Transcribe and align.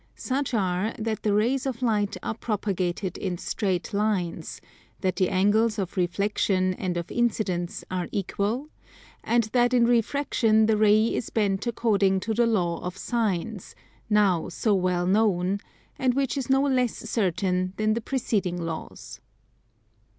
Such 0.15 0.55
are 0.55 0.95
that 0.97 1.21
the 1.21 1.31
rays 1.35 1.67
of 1.67 1.83
light 1.83 2.17
are 2.23 2.33
propagated 2.33 3.19
in 3.19 3.37
straight 3.37 3.93
lines; 3.93 4.59
that 5.01 5.17
the 5.17 5.29
angles 5.29 5.77
of 5.77 5.95
reflexion 5.95 6.73
and 6.73 6.97
of 6.97 7.11
incidence 7.11 7.83
are 7.91 8.07
equal; 8.11 8.69
and 9.23 9.43
that 9.53 9.75
in 9.75 9.85
refraction 9.85 10.65
the 10.65 10.75
ray 10.75 11.13
is 11.13 11.29
bent 11.29 11.67
according 11.67 12.19
to 12.21 12.33
the 12.33 12.47
law 12.47 12.79
of 12.81 12.97
sines, 12.97 13.75
now 14.09 14.49
so 14.49 14.73
well 14.73 15.05
known, 15.05 15.59
and 15.99 16.15
which 16.15 16.35
is 16.35 16.49
no 16.49 16.63
less 16.63 16.95
certain 17.07 17.73
than 17.77 17.93
the 17.93 18.01
preceding 18.01 18.59
laws. 18.59 19.21